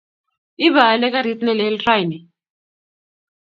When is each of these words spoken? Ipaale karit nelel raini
Ipaale 0.67 1.07
karit 1.13 1.39
nelel 1.43 1.75
raini 1.85 2.17